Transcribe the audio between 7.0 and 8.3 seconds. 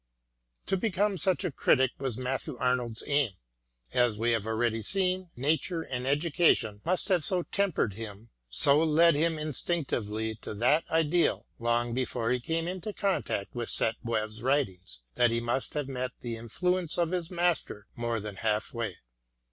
have so tempered him,